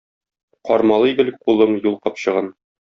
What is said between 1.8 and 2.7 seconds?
юл капчыгын?